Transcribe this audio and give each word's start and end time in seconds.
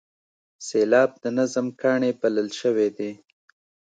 سېلاب 0.67 1.11
د 1.23 1.25
نظم 1.37 1.67
کاڼی 1.81 2.11
بلل 2.21 2.49
شوی 2.59 2.89
دی. 2.97 3.11